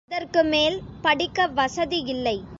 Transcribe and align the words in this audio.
அதற்கு 0.09 0.43
மேல் 0.43 0.77
படிக்க 1.01 1.47
வசதி 1.53 1.99
இல்லை. 2.05 2.37